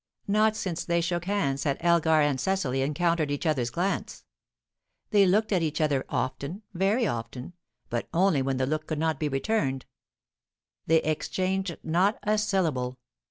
[0.27, 4.23] Not since they shook hands had Elgar and Cecily encountered each other's glance.
[5.11, 7.53] They looked at each other often, very often,
[7.87, 9.85] but only when the look could not be returned;
[10.87, 12.97] they exchanged not a syllable.